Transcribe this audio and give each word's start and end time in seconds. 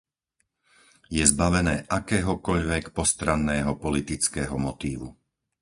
Je 1.15 1.21
zbavené 1.31 1.75
akéhokoľvek 1.97 2.85
postranného 2.97 3.73
politického 3.83 4.55
motívu. 4.67 5.07